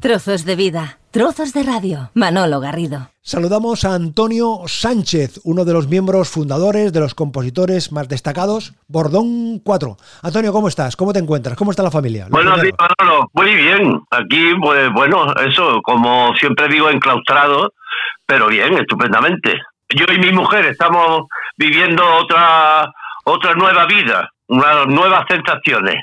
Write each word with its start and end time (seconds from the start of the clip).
Trozos 0.00 0.44
de 0.44 0.54
vida, 0.54 0.98
trozos 1.10 1.52
de 1.52 1.64
radio. 1.64 2.10
Manolo 2.14 2.60
Garrido. 2.60 3.10
Saludamos 3.20 3.84
a 3.84 3.94
Antonio 3.94 4.60
Sánchez, 4.66 5.40
uno 5.42 5.64
de 5.64 5.72
los 5.72 5.88
miembros 5.88 6.30
fundadores, 6.30 6.92
de 6.92 7.00
los 7.00 7.16
compositores 7.16 7.90
más 7.90 8.08
destacados, 8.08 8.74
Bordón 8.86 9.58
4. 9.58 9.96
Antonio, 10.22 10.52
¿cómo 10.52 10.68
estás? 10.68 10.94
¿Cómo 10.94 11.12
te 11.12 11.18
encuentras? 11.18 11.56
¿Cómo 11.56 11.72
está 11.72 11.82
la 11.82 11.90
familia? 11.90 12.28
Bueno, 12.30 12.52
Manolo, 12.52 13.28
muy 13.32 13.52
bien. 13.56 14.00
Aquí, 14.12 14.54
pues 14.62 14.88
bueno, 14.92 15.34
eso, 15.44 15.80
como 15.82 16.32
siempre 16.36 16.68
digo, 16.68 16.88
enclaustrado, 16.90 17.72
pero 18.24 18.46
bien, 18.46 18.74
estupendamente. 18.74 19.58
Yo 19.88 20.04
y 20.14 20.18
mi 20.18 20.30
mujer 20.30 20.66
estamos 20.66 21.22
viviendo 21.56 22.04
otra, 22.22 22.88
otra 23.24 23.54
nueva 23.54 23.84
vida, 23.86 24.30
unas 24.46 24.86
nuevas 24.86 25.24
sensaciones. 25.28 25.96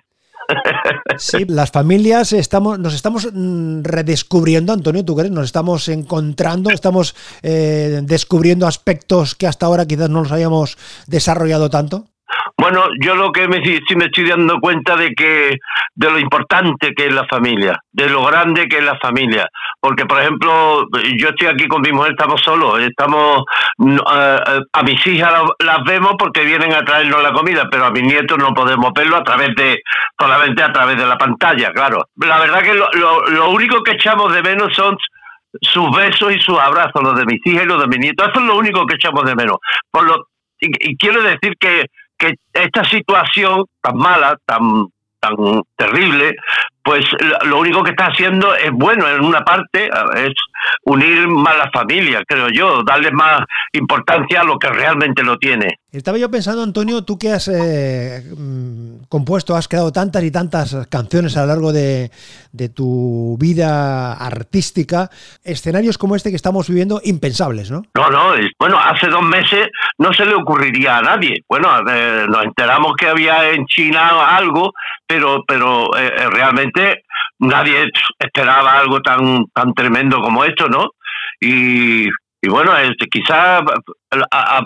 Sí, 1.18 1.46
las 1.48 1.72
familias 1.72 2.34
estamos, 2.34 2.78
nos 2.80 2.94
estamos 2.94 3.30
mm, 3.32 3.84
redescubriendo, 3.84 4.74
Antonio, 4.74 5.06
¿tú 5.06 5.16
crees? 5.16 5.32
Nos 5.32 5.46
estamos 5.46 5.88
encontrando, 5.88 6.70
estamos 6.70 7.16
eh, 7.42 8.02
descubriendo 8.04 8.68
aspectos 8.68 9.36
que 9.36 9.48
hasta 9.48 9.66
ahora 9.66 9.86
quizás 9.86 10.10
no 10.10 10.24
los 10.24 10.32
hayamos 10.32 10.78
desarrollado 11.08 11.70
tanto. 11.70 12.08
Bueno, 12.58 12.86
yo 13.02 13.16
lo 13.16 13.32
que 13.32 13.48
me, 13.48 13.64
sí 13.64 13.96
me 13.96 14.06
estoy 14.06 14.30
dando 14.30 14.60
cuenta 14.60 14.96
de 14.96 15.14
que 15.14 15.58
de 15.94 16.12
lo 16.12 16.20
importante 16.20 16.94
que 16.94 17.08
es 17.08 17.14
la 17.14 17.26
familia, 17.28 17.78
de 17.92 18.10
lo 18.10 18.26
grande 18.26 18.68
que 18.68 18.78
es 18.78 18.84
la 18.84 18.98
familia, 19.00 19.48
porque 19.80 20.06
por 20.06 20.20
ejemplo 20.20 20.88
yo 21.18 21.30
estoy 21.30 21.48
aquí 21.48 21.68
con 21.68 21.82
mi 21.82 21.92
mujer, 21.92 22.12
estamos 22.12 22.42
solos, 22.42 22.80
estamos 22.82 23.44
a 23.78 24.84
mis 24.84 25.08
hijas 25.08 25.34
las 25.60 25.84
vemos 25.86 26.14
porque 26.18 26.44
vienen 26.44 26.74
a 26.74 26.84
traernos 26.84 27.22
la 27.22 27.34
comida, 27.34 27.68
pero 27.70 27.86
a 27.86 27.92
mis 27.92 28.04
nietos 28.04 28.38
no 28.38 28.54
podemos 28.54 28.92
verlo 28.94 29.18
a 29.18 29.24
través 29.24 29.50
de 29.56 29.80
solamente 30.20 30.64
a 30.64 30.74
través 30.74 30.98
de 30.98 31.06
la 31.06 31.18
pantalla, 31.18 31.72
claro. 31.72 32.04
La 32.16 32.40
verdad 32.40 32.62
que 32.62 32.74
lo, 32.74 32.90
lo, 33.28 33.50
único 33.52 33.84
que 33.84 33.92
echamos 33.92 34.34
de 34.34 34.42
menos 34.42 34.74
son 34.74 34.98
sus 35.62 35.96
besos 35.96 36.34
y 36.34 36.40
sus 36.40 36.60
abrazos, 36.60 37.02
los 37.02 37.16
de 37.16 37.26
mis 37.26 37.40
hijas 37.46 37.64
y 37.64 37.68
los 37.68 37.80
de 37.82 37.88
mis 37.88 38.00
nietos, 38.00 38.28
eso 38.30 38.40
es 38.40 38.46
lo 38.46 38.58
único 38.58 38.86
que 38.86 38.96
echamos 38.96 39.24
de 39.24 39.36
menos. 39.36 39.58
Por 39.92 40.06
lo 40.06 40.28
y 40.60 40.98
quiero 40.98 41.22
decir 41.22 41.54
que 41.60 41.86
que 42.18 42.36
esta 42.54 42.84
situación 42.86 43.66
tan 43.82 43.98
mala, 43.98 44.38
tan 44.46 44.88
tan 45.26 45.64
terrible, 45.76 46.36
pues 46.84 47.06
lo 47.46 47.60
único 47.60 47.84
que 47.84 47.92
está 47.92 48.08
haciendo 48.08 48.54
es 48.56 48.72
bueno 48.72 49.08
en 49.08 49.26
una 49.26 49.42
parte, 49.42 49.90
es 50.16 50.34
unir 50.84 51.28
más 51.28 51.58
la 51.58 51.70
familia, 51.72 52.24
creo 52.28 52.48
yo, 52.50 52.84
darle 52.84 53.12
más 53.12 53.42
importancia 53.74 54.42
a 54.42 54.44
lo 54.44 54.58
que 54.58 54.70
realmente 54.70 55.24
lo 55.24 55.38
tiene. 55.38 55.80
Estaba 55.92 56.18
yo 56.18 56.30
pensando, 56.30 56.62
Antonio, 56.62 57.04
tú 57.04 57.18
que 57.18 57.32
has 57.32 57.48
eh, 57.48 58.22
mm, 58.38 59.06
compuesto, 59.08 59.56
has 59.56 59.68
creado 59.68 59.94
tantas 59.94 60.24
y 60.24 60.32
tantas 60.32 60.88
canciones 60.90 61.38
a 61.38 61.42
lo 61.42 61.48
largo 61.48 61.72
de, 61.72 62.12
de, 62.52 62.70
tu 62.70 63.38
vida 63.40 64.14
artística, 64.14 65.10
escenarios 65.44 65.98
como 65.98 66.18
este 66.18 66.32
que 66.32 66.36
estamos 66.36 66.68
viviendo 66.68 67.00
impensables, 67.04 67.72
¿no? 67.72 67.84
No, 67.96 68.10
no, 68.10 68.34
bueno, 68.60 68.78
hace 68.78 69.08
dos 69.08 69.22
meses 69.22 69.68
no 69.98 70.14
se 70.14 70.26
le 70.26 70.36
ocurriría 70.36 70.98
a 70.98 71.02
nadie. 71.02 71.44
Bueno, 71.48 71.70
eh, 71.90 72.26
nos 72.28 72.44
enteramos 72.44 72.94
que 72.98 73.08
había 73.08 73.52
en 73.52 73.66
China 73.66 74.36
algo, 74.36 74.74
pero, 75.08 75.44
pero 75.48 75.96
eh, 75.98 76.30
realmente 76.30 77.05
nadie 77.40 77.90
esperaba 78.20 78.80
algo 78.80 79.02
tan, 79.02 79.46
tan 79.54 79.74
tremendo 79.74 80.22
como 80.22 80.44
esto, 80.44 80.68
¿no? 80.68 80.92
Y, 81.40 82.08
y 82.42 82.50
bueno, 82.50 82.78
este, 82.78 83.08
quizás 83.08 83.64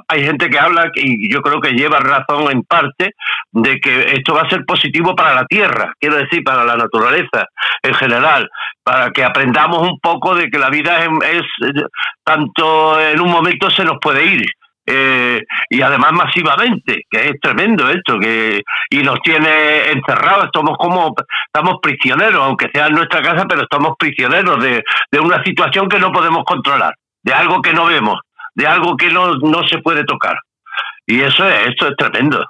hay 0.07 0.23
gente 0.23 0.49
que 0.49 0.59
habla, 0.59 0.91
y 0.95 1.31
yo 1.31 1.41
creo 1.41 1.61
que 1.61 1.71
lleva 1.71 1.99
razón 1.99 2.51
en 2.51 2.63
parte, 2.63 3.11
de 3.51 3.79
que 3.79 4.13
esto 4.13 4.33
va 4.33 4.41
a 4.41 4.49
ser 4.49 4.63
positivo 4.65 5.15
para 5.15 5.33
la 5.33 5.45
tierra, 5.45 5.93
quiero 5.99 6.17
decir, 6.17 6.43
para 6.43 6.65
la 6.65 6.75
naturaleza 6.75 7.45
en 7.81 7.93
general, 7.93 8.49
para 8.83 9.11
que 9.11 9.23
aprendamos 9.23 9.81
un 9.81 9.99
poco 9.99 10.35
de 10.35 10.49
que 10.49 10.59
la 10.59 10.69
vida 10.69 11.03
es 11.03 11.43
tanto 12.23 12.99
en 12.99 13.19
un 13.21 13.31
momento 13.31 13.69
se 13.71 13.83
nos 13.83 13.97
puede 14.01 14.25
ir 14.25 14.45
eh, 14.91 15.43
y 15.69 15.81
además 15.81 16.13
masivamente, 16.13 17.03
que 17.09 17.29
es 17.29 17.39
tremendo 17.39 17.87
esto, 17.89 18.17
que 18.19 18.61
y 18.89 18.97
nos 19.03 19.19
tiene 19.21 19.91
encerrados, 19.91 20.45
estamos 20.45 20.75
como, 20.77 21.13
estamos 21.45 21.75
prisioneros, 21.79 22.41
aunque 22.41 22.69
sea 22.73 22.87
en 22.87 22.95
nuestra 22.95 23.21
casa, 23.21 23.45
pero 23.47 23.61
estamos 23.61 23.93
prisioneros 23.99 24.63
de, 24.63 24.83
de 25.11 25.19
una 25.19 25.43
situación 25.43 25.87
que 25.87 25.99
no 25.99 26.11
podemos 26.11 26.43
controlar, 26.43 26.93
de 27.21 27.33
algo 27.33 27.61
que 27.61 27.73
no 27.73 27.85
vemos, 27.85 28.19
de 28.55 28.65
algo 28.65 28.97
que 28.97 29.09
no, 29.09 29.33
no 29.35 29.67
se 29.67 29.77
puede 29.77 30.03
tocar. 30.05 30.35
Y 31.05 31.21
eso 31.21 31.47
es, 31.47 31.67
esto 31.67 31.87
es 31.87 31.95
tremendo. 31.95 32.43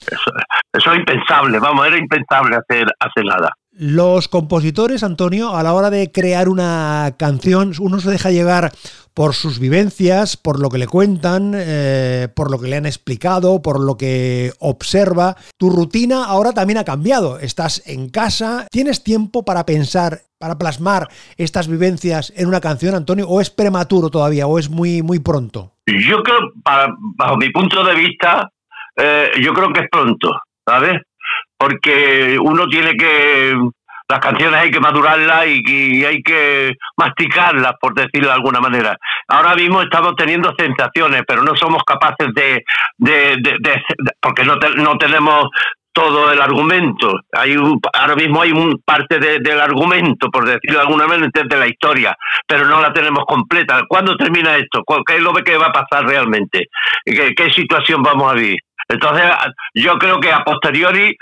Eso, 0.00 0.30
eso 0.72 0.92
es 0.92 0.98
impensable, 0.98 1.58
vamos, 1.60 1.86
era 1.86 1.98
impensable 1.98 2.56
hacer, 2.56 2.86
hacer 2.98 3.24
nada. 3.24 3.50
Los 3.78 4.28
compositores, 4.28 5.02
Antonio, 5.02 5.54
a 5.54 5.62
la 5.62 5.74
hora 5.74 5.90
de 5.90 6.10
crear 6.10 6.48
una 6.48 7.14
canción, 7.18 7.72
uno 7.78 8.00
se 8.00 8.10
deja 8.10 8.30
llevar 8.30 8.72
por 9.12 9.34
sus 9.34 9.58
vivencias, 9.58 10.38
por 10.38 10.60
lo 10.60 10.70
que 10.70 10.78
le 10.78 10.86
cuentan, 10.86 11.52
eh, 11.54 12.28
por 12.34 12.50
lo 12.50 12.58
que 12.58 12.68
le 12.68 12.76
han 12.76 12.86
explicado, 12.86 13.60
por 13.60 13.78
lo 13.78 13.98
que 13.98 14.52
observa. 14.60 15.36
Tu 15.58 15.68
rutina 15.68 16.24
ahora 16.24 16.52
también 16.52 16.78
ha 16.78 16.84
cambiado. 16.84 17.38
Estás 17.38 17.86
en 17.86 18.08
casa, 18.08 18.66
¿tienes 18.70 19.04
tiempo 19.04 19.44
para 19.44 19.66
pensar, 19.66 20.20
para 20.38 20.56
plasmar 20.56 21.08
estas 21.36 21.68
vivencias 21.68 22.32
en 22.34 22.48
una 22.48 22.62
canción, 22.62 22.94
Antonio? 22.94 23.28
¿O 23.28 23.42
es 23.42 23.50
prematuro 23.50 24.08
todavía, 24.08 24.46
o 24.46 24.58
es 24.58 24.70
muy, 24.70 25.02
muy 25.02 25.18
pronto? 25.18 25.74
Yo 25.86 26.22
creo, 26.22 26.38
bajo 26.64 27.36
mi 27.36 27.50
punto 27.50 27.84
de 27.84 27.94
vista, 27.94 28.50
eh, 28.96 29.32
yo 29.42 29.52
creo 29.52 29.70
que 29.74 29.80
es 29.80 29.86
pronto, 29.90 30.30
¿sabes? 30.66 31.02
Porque 31.58 32.38
uno 32.40 32.66
tiene 32.66 32.94
que 32.96 33.54
las 34.08 34.20
canciones 34.20 34.60
hay 34.60 34.70
que 34.70 34.80
madurarlas 34.80 35.46
y, 35.48 36.04
hay 36.04 36.22
que 36.22 36.74
masticarlas, 36.96 37.72
por 37.80 37.94
decirlo 37.94 38.28
de 38.28 38.34
alguna 38.34 38.60
manera. 38.60 38.96
Ahora 39.28 39.54
mismo 39.54 39.82
estamos 39.82 40.14
teniendo 40.16 40.54
sensaciones, 40.56 41.22
pero 41.26 41.42
no 41.42 41.56
somos 41.56 41.82
capaces 41.84 42.28
de, 42.34 42.62
de, 42.98 43.36
de, 43.40 43.82
porque 44.20 44.44
no, 44.44 44.56
no 44.76 44.96
tenemos 44.96 45.48
todo 45.92 46.30
el 46.30 46.40
argumento. 46.40 47.20
Hay 47.32 47.56
ahora 47.94 48.14
mismo 48.14 48.42
hay 48.42 48.52
un 48.52 48.80
parte 48.84 49.18
del 49.18 49.60
argumento, 49.60 50.30
por 50.30 50.44
decirlo 50.44 50.78
de 50.78 50.84
alguna 50.84 51.06
manera, 51.06 51.30
de 51.32 51.56
la 51.56 51.66
historia, 51.66 52.14
pero 52.46 52.66
no 52.66 52.80
la 52.80 52.92
tenemos 52.92 53.24
completa. 53.26 53.82
¿Cuándo 53.88 54.16
termina 54.16 54.56
esto? 54.56 54.82
¿Qué 55.06 55.16
es 55.16 55.22
lo 55.22 55.32
que 55.32 55.56
va 55.56 55.68
a 55.68 55.72
pasar 55.72 56.06
realmente? 56.06 56.66
¿Qué, 57.04 57.34
qué 57.34 57.50
situación 57.50 58.02
vamos 58.02 58.30
a 58.30 58.34
vivir? 58.34 58.58
Entonces, 58.88 59.24
yo 59.74 59.98
creo 59.98 60.20
que 60.20 60.30
a 60.30 60.44
posteriori 60.44 61.16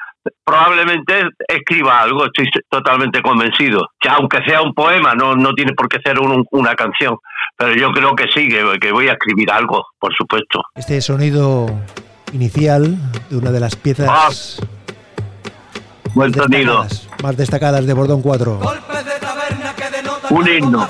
probablemente 0.44 1.22
escriba 1.48 2.00
algo, 2.00 2.26
estoy 2.26 2.48
totalmente 2.68 3.20
convencido. 3.22 3.88
Que 4.00 4.08
aunque 4.08 4.38
sea 4.46 4.62
un 4.62 4.72
poema, 4.74 5.14
no, 5.14 5.34
no 5.34 5.52
tiene 5.52 5.72
por 5.74 5.88
qué 5.88 5.98
ser 6.04 6.16
una 6.50 6.74
canción, 6.74 7.16
pero 7.56 7.74
yo 7.74 7.90
creo 7.92 8.14
que 8.14 8.24
sí, 8.34 8.48
que, 8.48 8.92
voy 8.92 9.08
a 9.08 9.12
escribir 9.12 9.50
algo, 9.50 9.84
por 9.98 10.14
supuesto. 10.14 10.62
Este 10.74 11.00
sonido 11.00 11.66
inicial 12.32 12.96
de 13.30 13.36
una 13.36 13.50
de 13.50 13.60
las 13.60 13.76
piezas 13.76 14.60
Buen 16.14 16.30
más, 16.30 16.38
sonido. 16.38 16.82
Destacadas, 16.82 17.22
más 17.22 17.36
destacadas 17.36 17.86
de 17.86 17.92
Bordón 17.92 18.22
4. 18.22 18.60
un 20.30 20.48
himno. 20.48 20.88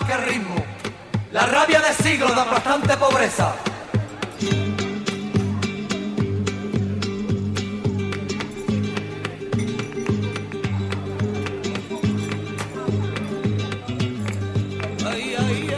La 1.32 1.46
rabia 1.46 1.80
de 1.80 1.92
siglos 1.94 2.30
de 2.30 2.36
bastante 2.36 2.96
pobreza 2.96 3.54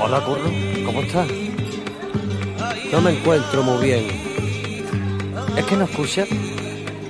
Hola, 0.08 0.20
Curro, 0.20 0.48
¿cómo 0.84 1.00
estás? 1.00 1.26
No 2.92 3.00
me 3.00 3.10
encuentro 3.10 3.64
muy 3.64 3.84
bien. 3.84 4.06
¿Es 5.56 5.64
que 5.64 5.76
no 5.76 5.82
escuchas? 5.82 6.28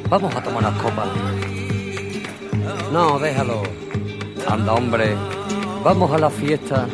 Vamos 0.08 0.34
a 0.34 0.42
tomar 0.42 0.60
unas 0.60 0.82
copas. 0.82 1.06
No, 2.90 3.18
déjalo. 3.18 3.64
Anda, 4.48 4.72
hombre. 4.72 5.14
Vamos 5.84 6.10
a 6.10 6.16
la 6.16 6.30
fiesta 6.30 6.88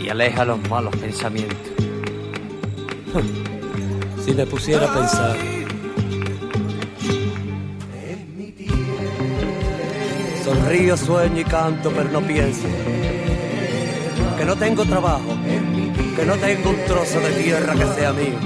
y 0.00 0.08
aleja 0.08 0.46
los 0.46 0.66
malos 0.70 0.96
pensamientos. 0.96 1.58
si 4.24 4.32
me 4.32 4.46
pusiera 4.46 4.90
a 4.90 4.94
pensar. 4.94 5.36
Sonrío, 10.42 10.96
sueño 10.96 11.40
y 11.40 11.44
canto, 11.44 11.92
pero 11.94 12.08
no 12.08 12.22
pienso 12.22 12.66
que 14.44 14.50
no 14.50 14.56
tengo 14.56 14.84
trabajo, 14.84 15.38
que 16.14 16.26
no 16.26 16.34
tengo 16.34 16.68
un 16.68 16.84
trozo 16.84 17.18
de 17.18 17.30
tierra 17.42 17.72
que 17.72 17.86
sea 17.98 18.12
mío, 18.12 18.38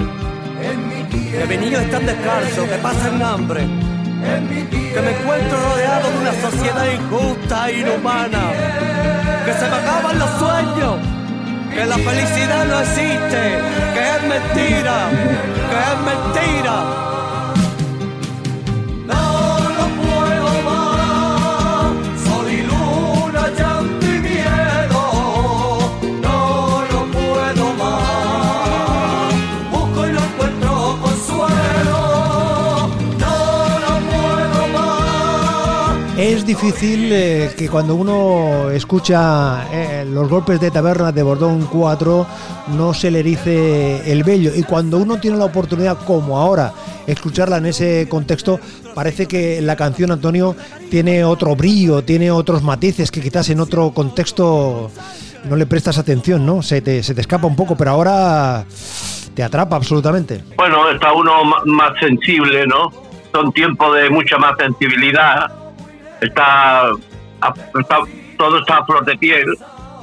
que 1.33 1.47
mis 1.49 1.59
niños 1.59 1.83
están 1.83 2.07
descalzos, 2.07 2.69
que 2.69 2.77
pasan 2.77 3.21
hambre, 3.21 3.67
que 4.71 5.01
me 5.01 5.11
encuentro 5.11 5.59
rodeado 5.59 6.09
de 6.13 6.19
una 6.19 6.33
sociedad 6.41 6.87
injusta 6.87 7.69
e 7.69 7.81
inhumana, 7.81 8.43
que 9.45 9.53
se 9.55 9.69
me 9.69 9.75
acaban 9.75 10.19
los 10.21 10.31
sueños, 10.39 10.95
que 11.75 11.85
la 11.85 11.97
felicidad 11.97 12.65
no 12.67 12.79
existe, 12.79 13.59
que 13.95 14.03
es 14.15 14.23
mentira, 14.23 15.09
que 15.69 15.79
es 15.83 15.99
mentira. 16.07 17.18
Difícil 36.49 37.11
eh, 37.13 37.51
que 37.59 37.69
cuando 37.69 37.95
uno 37.95 38.71
escucha 38.71 39.67
eh, 39.71 40.07
los 40.11 40.31
golpes 40.31 40.59
de 40.59 40.71
taberna 40.71 41.13
de 41.13 41.23
Bordón 41.23 41.69
4 41.71 42.27
no 42.69 42.95
se 42.95 43.11
le 43.11 43.21
erice 43.21 44.11
el 44.11 44.25
vello. 44.25 44.53
Y 44.57 44.63
cuando 44.63 44.97
uno 44.97 45.21
tiene 45.21 45.37
la 45.37 45.45
oportunidad, 45.45 45.99
como 46.07 46.39
ahora, 46.39 46.73
escucharla 47.07 47.59
en 47.59 47.67
ese 47.67 48.09
contexto, 48.09 48.59
parece 48.95 49.27
que 49.27 49.61
la 49.61 49.77
canción, 49.77 50.11
Antonio, 50.11 50.57
tiene 50.91 51.23
otro 51.23 51.55
brillo, 51.55 52.03
tiene 52.03 52.31
otros 52.31 52.63
matices 52.63 53.11
que 53.11 53.21
quizás 53.21 53.51
en 53.51 53.61
otro 53.61 53.91
contexto 53.91 54.91
no 55.45 55.55
le 55.55 55.67
prestas 55.67 55.99
atención, 55.99 56.47
¿no? 56.47 56.63
Se 56.63 56.81
te, 56.81 57.03
se 57.03 57.15
te 57.15 57.21
escapa 57.21 57.47
un 57.47 57.57
poco, 57.57 57.77
pero 57.77 57.91
ahora 57.91 58.65
te 59.35 59.43
atrapa 59.43 59.77
absolutamente. 59.77 60.43
Bueno, 60.57 60.89
está 60.89 61.13
uno 61.13 61.45
más 61.67 61.93
sensible, 62.01 62.67
¿no? 62.67 62.91
Son 63.35 63.53
tiempos 63.53 63.95
de 63.97 64.09
mucha 64.09 64.39
más 64.39 64.57
sensibilidad. 64.59 65.58
Está, 66.21 66.91
todo 68.37 68.59
está 68.59 68.79
a 68.79 68.85
flor 68.85 69.05
de 69.05 69.17
piel. 69.17 69.47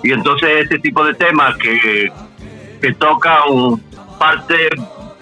Y 0.03 0.11
entonces 0.11 0.63
este 0.63 0.79
tipo 0.79 1.03
de 1.03 1.13
temas 1.15 1.55
que, 1.57 2.11
que 2.81 2.93
tocan 2.93 3.81
parte 4.19 4.69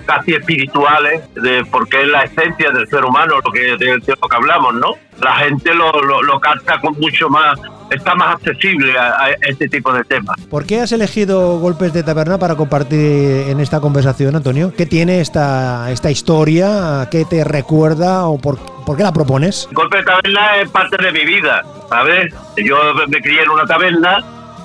casi 0.06 0.34
espirituales, 0.34 1.22
de, 1.36 1.66
porque 1.66 2.02
es 2.02 2.08
la 2.08 2.24
esencia 2.24 2.72
del 2.72 2.88
ser 2.88 3.06
humano, 3.06 3.36
lo 3.44 3.52
que, 3.52 3.78
de, 3.78 3.98
lo 3.98 4.28
que 4.28 4.36
hablamos, 4.36 4.74
¿no? 4.76 4.96
La 5.22 5.36
gente 5.38 5.74
lo, 5.74 5.92
lo, 6.02 6.40
capta 6.40 6.80
con 6.80 6.94
mucho 7.00 7.30
más, 7.30 7.60
está 7.94 8.16
más 8.16 8.36
accesible 8.36 8.98
a, 8.98 9.30
este 9.42 9.68
tipo 9.68 9.94
de 9.94 10.04
temas. 10.04 10.36
¿Por 10.50 10.66
qué 10.66 10.82
has 10.82 10.92
elegido 10.92 11.60
Golpes 11.60 11.94
de 11.94 12.04
Taberna 12.04 12.38
para 12.38 12.56
compartir 12.56 13.48
en 13.48 13.60
esta 13.60 13.80
conversación, 13.80 14.36
Antonio? 14.36 14.74
¿Qué 14.76 14.86
tiene 14.86 15.22
esta, 15.22 15.92
esta 15.92 16.12
historia? 16.12 17.08
¿Qué 17.12 17.26
te 17.26 17.44
recuerda 17.44 18.26
o 18.26 18.38
por, 18.38 18.60
por 18.86 18.98
qué 18.98 19.04
la 19.04 19.14
propones? 19.14 19.68
Golpes 19.72 20.02
de 20.02 20.06
Taberna 20.06 20.58
es 20.58 20.70
parte 20.70 20.98
de 21.04 21.12
mi 21.12 21.26
vida, 21.26 21.64
¿sabes? 21.90 22.34
Yo 22.58 22.78
me 23.08 23.22
crié 23.22 23.44
en 23.44 23.50
una 23.50 23.66
taberna 23.66 24.20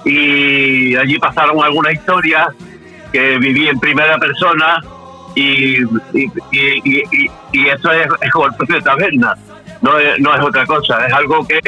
y 0.05 0.97
allí 0.97 1.19
pasaron 1.19 1.63
algunas 1.63 1.93
historias 1.95 2.49
que 3.13 3.39
viví 3.39 3.69
en 3.69 3.79
primera 3.79 4.19
persona 4.19 4.81
y, 5.35 5.79
y, 6.13 7.69
eso 7.69 7.93
es, 7.93 8.33
golpe 8.33 8.73
de 8.73 8.83
taberna, 8.83 9.35
no 9.83 9.99
es, 9.99 10.19
no 10.19 10.35
es 10.35 10.41
otra 10.43 10.67
cosa, 10.67 11.07
es 11.07 11.13
algo 11.13 11.47
que, 11.47 11.61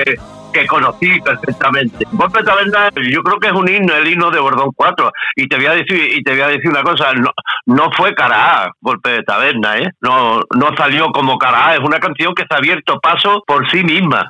que 0.53 0.67
conocí 0.67 1.21
perfectamente. 1.21 2.07
Golpe 2.13 2.43
taberna, 2.43 2.91
yo 3.11 3.23
creo 3.23 3.39
que 3.39 3.49
es 3.49 3.53
un 3.53 3.69
himno, 3.69 3.95
el 3.95 4.09
himno 4.09 4.31
de 4.31 4.41
Bordón 4.41 4.71
4. 4.75 5.11
Y 5.37 5.49
te 5.49 5.57
voy 5.57 5.67
a 5.67 5.73
decir, 5.73 6.13
y 6.13 6.23
te 6.23 6.33
voy 6.33 6.41
a 6.41 6.49
decir 6.49 6.71
una 6.71 6.83
cosa, 6.83 7.13
no, 7.15 7.31
no 7.67 7.91
fue 7.97 8.15
cara 8.15 8.73
golpe 8.81 9.11
de 9.11 9.23
taberna, 9.23 9.79
¿eh? 9.79 9.91
No, 10.01 10.41
no 10.55 10.77
salió 10.77 11.11
como 11.13 11.39
cara 11.39 11.75
es 11.75 11.81
una 11.81 11.99
canción 11.99 12.35
que 12.35 12.43
se 12.43 12.55
ha 12.55 12.59
abierto 12.59 12.99
paso 13.01 13.43
por 13.47 13.69
sí 13.71 13.83
misma. 13.85 14.29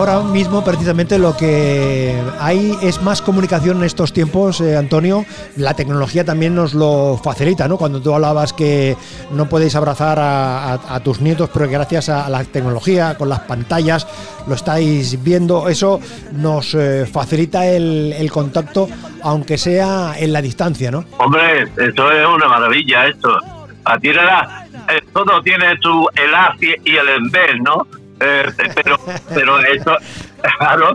Ahora 0.00 0.20
mismo 0.20 0.64
precisamente 0.64 1.18
lo 1.18 1.36
que 1.36 2.18
hay 2.38 2.74
es 2.80 3.02
más 3.02 3.20
comunicación 3.20 3.78
en 3.78 3.84
estos 3.84 4.14
tiempos, 4.14 4.62
eh, 4.62 4.74
Antonio. 4.74 5.26
La 5.58 5.74
tecnología 5.74 6.24
también 6.24 6.54
nos 6.54 6.72
lo 6.72 7.20
facilita, 7.22 7.68
¿no? 7.68 7.76
Cuando 7.76 8.00
tú 8.00 8.14
hablabas 8.14 8.54
que 8.54 8.96
no 9.30 9.46
podéis 9.50 9.76
abrazar 9.76 10.18
a, 10.18 11.00
tus 11.04 11.20
nietos, 11.20 11.50
pero 11.52 11.68
gracias 11.68 12.08
a 12.08 12.30
la 12.30 12.44
tecnología, 12.44 13.18
con 13.18 13.28
las 13.28 13.40
pantallas, 13.40 14.06
lo 14.48 14.54
estáis 14.54 15.22
viendo, 15.22 15.68
eso 15.68 16.00
nos 16.32 16.74
eh, 16.74 17.04
facilita 17.04 17.66
el, 17.66 18.30
contacto, 18.32 18.88
aunque 19.22 19.58
sea 19.58 20.14
en 20.18 20.32
la 20.32 20.40
distancia, 20.40 20.90
¿no? 20.90 21.04
Hombre, 21.18 21.64
esto 21.76 22.10
es 22.10 22.26
una 22.26 22.48
maravilla, 22.48 23.06
esto. 23.06 23.38
A 23.84 23.96
eh, 23.96 25.00
todo 25.12 25.42
tiene 25.42 25.76
su 25.82 26.08
el 26.14 26.80
y 26.84 26.96
el 26.96 27.08
en 27.08 27.62
¿no? 27.62 27.86
Eh, 28.20 28.46
pero 28.74 28.96
pero 29.34 29.58
esto, 29.60 29.96
claro, 30.58 30.94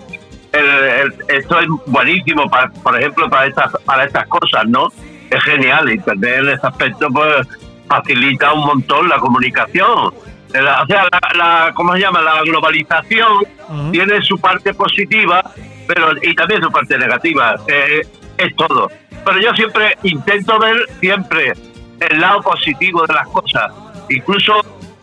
esto 1.28 1.60
es 1.60 1.68
buenísimo, 1.88 2.50
para, 2.50 2.70
por 2.72 2.98
ejemplo, 3.00 3.30
para 3.30 3.48
estas, 3.48 3.72
para 3.86 4.06
estas 4.06 4.28
cosas, 4.28 4.66
¿no? 4.68 4.92
Es 5.30 5.44
genial, 5.44 5.90
Internet 5.92 6.40
en 6.40 6.50
ese 6.50 6.68
aspecto 6.68 7.08
pues 7.10 7.48
facilita 7.88 8.54
un 8.54 8.66
montón 8.66 9.10
la 9.10 9.18
comunicación. 9.18 10.14
O 10.50 10.86
sea, 10.88 11.10
la, 11.36 11.72
¿cómo 11.74 11.94
se 11.94 12.00
llama? 12.00 12.22
La 12.22 12.42
globalización 12.44 13.46
tiene 13.92 14.22
su 14.22 14.40
parte 14.40 14.74
positiva, 14.74 15.44
pero 15.88 16.14
y 16.22 16.34
también 16.36 16.62
su 16.62 16.72
parte 16.72 16.98
negativa. 16.98 17.56
Eh, 17.68 18.08
es 18.38 18.56
todo. 18.56 18.90
Pero 19.26 19.40
yo 19.40 19.54
siempre 19.54 19.98
intento 20.04 20.60
ver 20.60 20.78
siempre 21.00 21.54
el 22.00 22.20
lado 22.20 22.42
positivo 22.42 23.06
de 23.06 23.14
las 23.14 23.28
cosas. 23.30 23.72
Incluso 24.10 24.54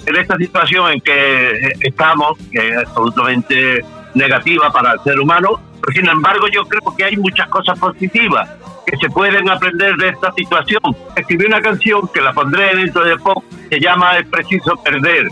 en 0.06 0.16
esta 0.16 0.36
situación 0.36 0.92
en 0.92 1.00
que 1.00 1.72
estamos, 1.80 2.38
que 2.50 2.68
es 2.68 2.76
absolutamente 2.78 3.84
negativa 4.14 4.70
para 4.72 4.92
el 4.92 5.00
ser 5.00 5.18
humano, 5.20 5.60
pero 5.80 5.92
sin 5.92 6.08
embargo 6.08 6.46
yo 6.48 6.64
creo 6.64 6.94
que 6.96 7.04
hay 7.04 7.16
muchas 7.16 7.48
cosas 7.48 7.78
positivas 7.78 8.48
que 8.86 8.96
se 8.96 9.08
pueden 9.10 9.48
aprender 9.48 9.96
de 9.96 10.08
esta 10.08 10.32
situación. 10.32 10.82
Escribí 11.16 11.46
una 11.46 11.60
canción 11.60 12.08
que 12.12 12.20
la 12.20 12.32
pondré 12.32 12.74
dentro 12.74 13.04
de 13.04 13.16
poco, 13.16 13.44
se 13.70 13.80
llama 13.80 14.18
Es 14.18 14.26
preciso 14.26 14.76
perder 14.82 15.28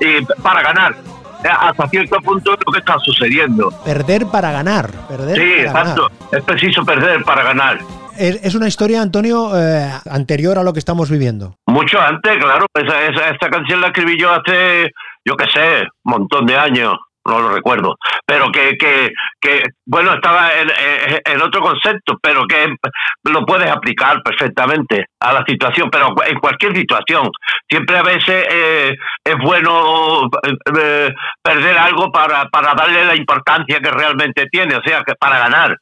eh, 0.00 0.26
para 0.42 0.62
ganar. 0.62 0.96
Hasta 1.42 1.88
cierto 1.88 2.20
punto 2.20 2.52
es 2.52 2.58
lo 2.66 2.72
que 2.72 2.80
está 2.80 2.98
sucediendo. 2.98 3.70
Perder 3.84 4.26
para 4.26 4.52
ganar. 4.52 4.90
Perder 5.08 5.36
sí, 5.36 5.60
exacto. 5.60 6.10
Es 6.32 6.42
preciso 6.42 6.84
perder 6.84 7.22
para 7.24 7.42
ganar 7.44 7.78
es, 8.20 8.54
una 8.54 8.68
historia, 8.68 9.00
Antonio, 9.00 9.56
eh, 9.56 9.90
anterior 10.10 10.58
a 10.58 10.62
lo 10.62 10.72
que 10.72 10.78
estamos 10.78 11.10
viviendo. 11.10 11.56
Mucho 11.66 12.00
antes, 12.00 12.36
claro. 12.36 12.66
Esta 12.74 13.48
canción 13.48 13.80
la 13.80 13.88
escribí 13.88 14.18
yo 14.18 14.30
hace, 14.32 14.90
yo 15.24 15.36
qué 15.36 15.46
sé, 15.52 15.82
un 16.04 16.12
montón 16.12 16.46
de 16.46 16.56
años 16.56 16.96
no 17.26 17.38
lo 17.38 17.50
recuerdo, 17.50 17.96
pero 18.26 18.50
que, 18.50 18.76
que, 18.78 19.10
que 19.40 19.62
bueno, 19.86 20.14
estaba 20.14 20.52
en, 20.54 20.70
en, 21.24 21.42
otro 21.42 21.60
concepto, 21.60 22.16
pero 22.20 22.46
que 22.46 22.74
lo 23.24 23.44
puedes 23.44 23.70
aplicar 23.70 24.22
perfectamente 24.22 25.06
a 25.20 25.32
la 25.32 25.44
situación, 25.46 25.90
pero 25.90 26.14
en 26.26 26.38
cualquier 26.38 26.74
situación. 26.74 27.30
Siempre 27.68 27.98
a 27.98 28.02
veces 28.02 28.46
eh, 28.50 28.94
es 29.24 29.36
bueno 29.38 30.28
eh, 30.78 31.12
perder 31.42 31.78
algo 31.78 32.10
para, 32.10 32.46
para 32.46 32.74
darle 32.74 33.04
la 33.04 33.16
importancia 33.16 33.80
que 33.80 33.90
realmente 33.90 34.46
tiene, 34.50 34.76
o 34.76 34.82
sea, 34.82 35.02
que 35.02 35.14
para 35.14 35.38
ganar. 35.40 35.76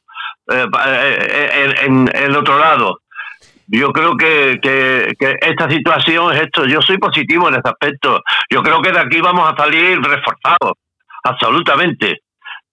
Eh, 0.49 0.67
eh, 0.85 1.75
en, 1.81 2.09
el 2.13 2.35
otro 2.35 2.57
lado. 2.57 2.99
Yo 3.67 3.91
creo 3.91 4.17
que, 4.17 4.59
que, 4.61 5.15
esta 5.41 5.69
situación 5.69 6.33
es 6.33 6.41
esto. 6.41 6.65
Yo 6.65 6.81
soy 6.81 6.97
positivo 6.97 7.49
en 7.49 7.55
este 7.55 7.69
aspecto. 7.69 8.21
Yo 8.49 8.63
creo 8.63 8.81
que 8.81 8.91
de 8.91 8.99
aquí 8.99 9.21
vamos 9.21 9.47
a 9.47 9.55
salir 9.55 9.99
reforzados, 10.01 10.73
absolutamente. 11.23 12.21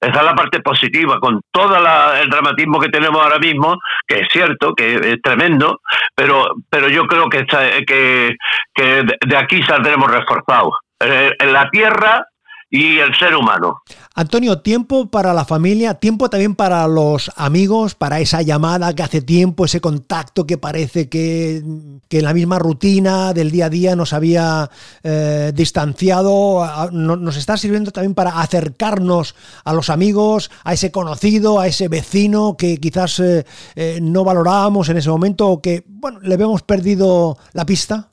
Esa 0.00 0.18
es 0.18 0.25
la 0.25 0.35
parte 0.35 0.61
positiva, 0.61 1.18
con 1.21 1.40
todo 1.50 1.76
el 1.76 2.30
dramatismo 2.30 2.78
que 2.78 2.88
tenemos 2.88 3.21
ahora 3.23 3.38
mismo, 3.38 3.76
que 4.06 4.21
es 4.21 4.28
cierto, 4.30 4.75
que 4.75 4.95
es 4.95 5.23
tremendo, 5.23 5.80
pero, 6.14 6.54
pero 6.71 6.88
yo 6.88 7.06
creo 7.06 7.28
que, 7.28 7.45
que, 7.87 8.37
que 8.75 9.02
de 9.26 9.37
aquí 9.37 9.62
saldremos 9.62 10.11
reforzados. 10.11 10.75
Eh, 11.00 11.33
en 11.38 11.52
la 11.52 11.68
tierra 11.71 12.25
y 12.68 12.99
el 12.99 13.14
ser 13.16 13.35
humano. 13.37 13.82
Antonio, 14.14 14.61
tiempo 14.61 15.08
para 15.08 15.32
la 15.32 15.44
familia, 15.44 15.94
tiempo 15.94 16.28
también 16.28 16.56
para 16.56 16.87
los 16.88 17.30
amigos, 17.37 17.94
para 17.94 18.18
esa 18.18 18.42
llamada 18.42 18.94
que 18.94 19.02
hace 19.02 19.23
tiempo, 19.23 19.64
ese 19.64 19.80
contacto 19.80 20.46
que 20.46 20.58
parece 20.58 21.08
que, 21.08 21.62
que 22.08 22.18
en 22.18 22.25
la 22.25 22.35
misma 22.35 22.58
rutina 22.58 23.32
del 23.32 23.50
día 23.50 23.66
a 23.66 23.70
día 23.70 23.94
nos 23.94 24.12
había 24.12 24.68
eh, 25.04 25.52
distanciado, 25.54 26.90
nos 26.90 27.37
está 27.37 27.56
sirviendo 27.56 27.92
también 27.92 28.14
para 28.14 28.40
acercarnos 28.40 29.37
a 29.64 29.73
los 29.73 29.88
amigos, 29.88 30.50
a 30.64 30.73
ese 30.73 30.90
conocido, 30.90 31.61
a 31.61 31.68
ese 31.68 31.88
vecino 31.88 32.56
que 32.56 32.78
quizás 32.78 33.20
eh, 33.20 33.46
eh, 33.76 34.00
no 34.02 34.25
valorábamos 34.25 34.88
en 34.88 34.96
ese 34.96 35.11
momento 35.11 35.49
o 35.49 35.62
que, 35.62 35.85
bueno, 35.87 36.18
le 36.20 36.35
habíamos 36.35 36.62
perdido 36.62 37.38
la 37.52 37.64
pista. 37.64 38.08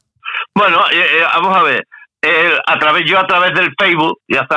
Bueno, 0.53 0.79
vamos 1.33 1.57
a 1.57 1.63
ver 1.63 1.87
a 2.65 2.79
través 2.79 3.03
yo 3.05 3.19
a 3.19 3.27
través 3.27 3.53
del 3.53 3.73
Facebook 3.77 4.19
ya, 4.27 4.47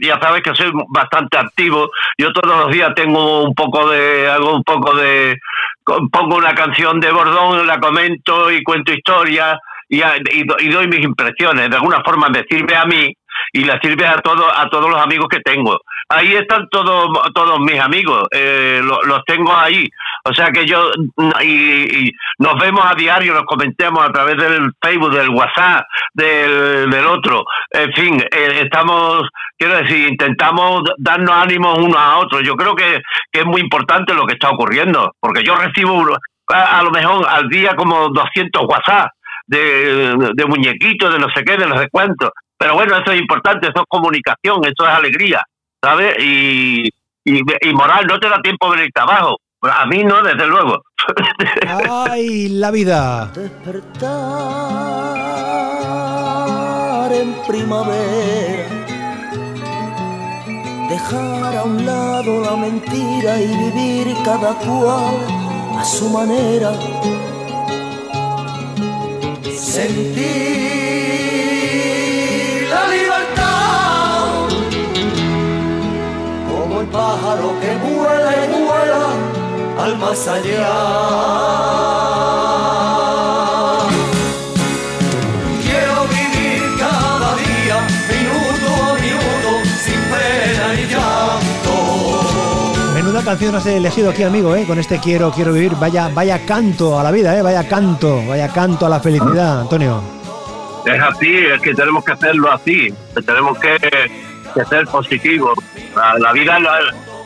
ya 0.00 0.18
sabes 0.20 0.42
que 0.42 0.54
soy 0.54 0.70
bastante 0.88 1.36
activo. 1.36 1.90
Yo 2.18 2.32
todos 2.32 2.56
los 2.56 2.70
días 2.70 2.94
tengo 2.94 3.44
un 3.44 3.54
poco 3.54 3.88
de 3.88 4.30
hago 4.30 4.54
un 4.54 4.62
poco 4.62 4.94
de 4.94 5.38
pongo 5.84 6.36
una 6.36 6.54
canción 6.54 7.00
de 7.00 7.10
Bordón 7.10 7.66
la 7.66 7.78
comento 7.78 8.50
y 8.50 8.62
cuento 8.62 8.92
historias 8.92 9.58
y, 9.88 10.00
y, 10.00 10.68
doy 10.68 10.86
mis 10.86 11.04
impresiones. 11.04 11.68
De 11.68 11.76
alguna 11.76 12.02
forma 12.04 12.28
me 12.28 12.44
sirve 12.48 12.76
a 12.76 12.84
mí 12.84 13.12
y 13.52 13.64
le 13.64 13.78
sirve 13.82 14.06
a 14.06 14.16
todos 14.16 14.46
a 14.54 14.68
todos 14.68 14.90
los 14.90 15.00
amigos 15.00 15.28
que 15.28 15.40
tengo 15.40 15.78
ahí 16.08 16.34
están 16.34 16.68
todos 16.70 17.08
todos 17.34 17.58
mis 17.60 17.80
amigos 17.80 18.24
eh, 18.32 18.80
los, 18.82 19.24
tengo 19.24 19.54
ahí 19.54 19.84
o 20.24 20.34
sea 20.34 20.50
que 20.50 20.66
yo 20.66 20.90
y, 21.42 22.10
nos 22.38 22.58
vemos 22.58 22.84
a 22.84 22.94
diario, 22.94 23.34
nos 23.34 23.44
comentemos 23.44 24.02
a 24.02 24.10
través 24.12 24.36
del 24.36 24.70
Facebook, 24.82 25.12
del 25.12 25.28
WhatsApp, 25.30 25.84
del, 26.14 26.90
del 26.90 27.06
otro. 27.06 27.44
En 27.70 27.92
fin, 27.92 28.20
eh, 28.20 28.62
estamos, 28.62 29.22
quiero 29.58 29.76
decir, 29.76 30.08
intentamos 30.08 30.82
darnos 30.98 31.30
ánimos 31.30 31.78
unos 31.78 31.98
a 31.98 32.18
otros. 32.18 32.42
Yo 32.42 32.54
creo 32.56 32.74
que, 32.74 33.00
que 33.30 33.40
es 33.40 33.46
muy 33.46 33.60
importante 33.60 34.14
lo 34.14 34.26
que 34.26 34.34
está 34.34 34.50
ocurriendo, 34.50 35.12
porque 35.20 35.42
yo 35.42 35.54
recibo 35.54 36.16
a, 36.48 36.78
a 36.78 36.82
lo 36.82 36.90
mejor 36.90 37.26
al 37.28 37.48
día 37.48 37.74
como 37.76 38.08
200 38.08 38.62
WhatsApp 38.66 39.10
de, 39.46 40.32
de 40.34 40.46
muñequitos, 40.46 41.12
de 41.12 41.18
no 41.18 41.28
sé 41.34 41.44
qué, 41.44 41.56
de 41.56 41.66
no 41.66 41.76
sé 41.78 41.88
cuánto. 41.90 42.32
Pero 42.60 42.74
bueno, 42.74 42.94
eso 42.94 43.10
es 43.12 43.18
importante, 43.18 43.68
eso 43.68 43.80
es 43.80 43.86
comunicación, 43.88 44.62
eso 44.66 44.86
es 44.86 44.94
alegría, 44.94 45.42
¿sabes? 45.82 46.14
Y, 46.22 46.86
y, 47.24 47.40
y 47.62 47.72
moral, 47.72 48.06
no 48.06 48.20
te 48.20 48.28
da 48.28 48.38
tiempo 48.42 48.70
de 48.70 48.76
venirte 48.76 49.00
abajo. 49.00 49.38
A 49.62 49.86
mí 49.86 50.04
no, 50.04 50.22
desde 50.22 50.46
luego. 50.46 50.82
¡Ay, 51.88 52.50
la 52.50 52.70
vida! 52.70 53.32
Despertar 53.34 54.10
en 57.14 57.34
primavera, 57.48 58.68
dejar 60.90 61.56
a 61.56 61.62
un 61.64 61.86
lado 61.86 62.42
la 62.42 62.56
mentira 62.56 63.40
y 63.40 63.48
vivir 63.56 64.14
cada 64.22 64.52
cual 64.58 65.16
a 65.78 65.84
su 65.84 66.10
manera. 66.10 66.72
Sentir 69.50 70.99
pájaro 77.30 77.54
que 77.60 77.76
vuela 77.76 78.32
y 78.36 78.48
vuela 78.50 79.06
al 79.78 79.98
más 79.98 80.28
allá. 80.28 80.72
Quiero 85.62 86.06
vivir 86.08 86.62
cada 86.78 87.34
día, 87.36 87.76
minuto 88.08 88.68
a 88.82 88.94
minuto, 88.94 89.50
sin 89.78 90.00
pena 90.10 90.66
ni 90.74 90.84
llanto. 90.86 91.74
Menuda 92.94 93.22
canción 93.22 93.54
has 93.54 93.66
elegido 93.66 94.10
aquí, 94.10 94.22
amigo, 94.22 94.56
¿eh? 94.56 94.64
con 94.66 94.78
este 94.78 94.98
quiero, 94.98 95.30
quiero 95.30 95.52
vivir. 95.52 95.74
Vaya, 95.76 96.08
vaya 96.12 96.44
canto 96.44 96.98
a 96.98 97.02
la 97.02 97.10
vida, 97.10 97.36
¿eh? 97.36 97.42
vaya 97.42 97.68
canto, 97.68 98.26
vaya 98.26 98.48
canto 98.48 98.86
a 98.86 98.88
la 98.88 99.00
felicidad, 99.00 99.60
Antonio. 99.60 100.02
Es 100.84 101.00
así, 101.00 101.36
es 101.36 101.60
que 101.60 101.74
tenemos 101.74 102.02
que 102.04 102.12
hacerlo 102.12 102.50
así, 102.50 102.88
que 103.14 103.22
tenemos 103.22 103.58
que, 103.58 103.76
que 104.54 104.64
ser 104.64 104.86
positivos. 104.86 105.58
La, 105.94 106.18
la 106.18 106.32
vida 106.32 106.56
es 106.56 106.62
la, 106.62 106.78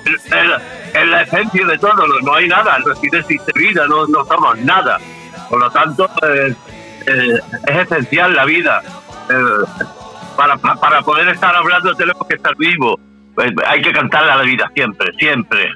es 0.06 0.30
la- 0.30 0.62
es 1.00 1.08
la 1.08 1.22
esencia 1.22 1.66
de 1.66 1.78
todo, 1.78 2.06
no, 2.22 2.34
hay 2.34 2.48
nada, 2.48 2.78
no 2.84 2.92
existe 2.92 3.52
vida, 3.54 3.86
no, 3.88 4.06
no 4.06 4.24
somos 4.24 4.58
nada. 4.60 4.98
Por 5.48 5.58
lo 5.60 5.70
tanto, 5.70 6.06
eh, 6.22 6.54
eh, 7.06 7.38
es 7.66 7.76
esencial 7.90 8.34
la 8.34 8.44
vida. 8.44 8.82
Eh, 9.30 9.34
para, 10.36 10.56
pa- 10.56 10.74
para 10.76 11.00
poder 11.02 11.28
estar 11.28 11.54
hablando 11.54 11.94
tenemos 11.94 12.26
que 12.28 12.34
estar 12.36 12.54
vivos. 12.56 12.96
Eh, 13.42 13.52
hay 13.66 13.82
que 13.82 13.92
cantarle 13.92 14.30
a 14.32 14.36
la 14.36 14.42
vida 14.42 14.70
siempre, 14.74 15.12
siempre, 15.18 15.68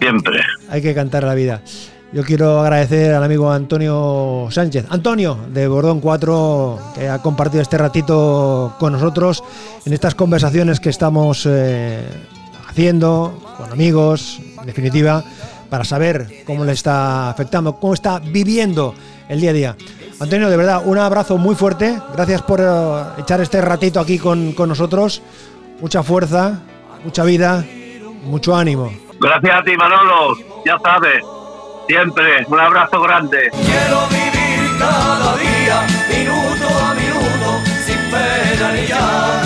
siempre. 0.00 0.40
Hay 0.70 0.82
que 0.82 0.94
cantar 0.94 1.24
la 1.24 1.34
vida. 1.34 1.60
Yo 2.12 2.22
quiero 2.22 2.60
agradecer 2.60 3.12
al 3.14 3.24
amigo 3.24 3.50
Antonio 3.52 4.46
Sánchez, 4.50 4.86
Antonio 4.90 5.36
de 5.48 5.66
Bordón 5.66 6.00
4, 6.00 6.78
que 6.94 7.08
ha 7.08 7.20
compartido 7.20 7.60
este 7.62 7.76
ratito 7.78 8.74
con 8.78 8.92
nosotros 8.92 9.42
en 9.84 9.92
estas 9.92 10.14
conversaciones 10.14 10.78
que 10.78 10.88
estamos 10.88 11.46
haciendo 12.76 13.40
con 13.56 13.72
amigos, 13.72 14.38
en 14.60 14.66
definitiva, 14.66 15.24
para 15.70 15.82
saber 15.82 16.44
cómo 16.44 16.62
le 16.62 16.72
está 16.72 17.30
afectando, 17.30 17.76
cómo 17.80 17.94
está 17.94 18.18
viviendo 18.18 18.94
el 19.30 19.40
día 19.40 19.48
a 19.48 19.52
día. 19.54 19.76
Antonio, 20.20 20.50
de 20.50 20.58
verdad, 20.58 20.82
un 20.84 20.98
abrazo 20.98 21.38
muy 21.38 21.54
fuerte. 21.54 21.98
Gracias 22.12 22.42
por 22.42 22.60
eh, 22.60 22.66
echar 23.16 23.40
este 23.40 23.62
ratito 23.62 23.98
aquí 23.98 24.18
con, 24.18 24.52
con 24.52 24.68
nosotros. 24.68 25.22
Mucha 25.80 26.02
fuerza, 26.02 26.60
mucha 27.02 27.24
vida, 27.24 27.64
mucho 28.24 28.54
ánimo. 28.54 28.92
Gracias 29.20 29.54
a 29.54 29.62
ti, 29.64 29.74
Manolo. 29.74 30.36
Ya 30.66 30.78
sabes, 30.78 31.24
siempre 31.88 32.44
un 32.46 32.60
abrazo 32.60 33.00
grande. 33.00 33.48
Quiero 33.52 34.06
vivir 34.08 34.78
cada 34.78 35.34
día, 35.38 35.86
minuto 36.10 36.68
a 36.84 36.92
minuto, 36.92 37.70
sin 37.86 38.10
pena 38.10 38.72
ni 38.74 38.86
llanto. 38.86 39.45